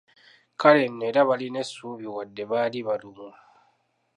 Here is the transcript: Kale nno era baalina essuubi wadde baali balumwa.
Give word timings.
Kale 0.59 0.85
nno 0.89 1.03
era 1.09 1.21
baalina 1.29 1.59
essuubi 1.63 2.05
wadde 2.15 2.43
baali 2.51 2.79
balumwa. 2.87 3.31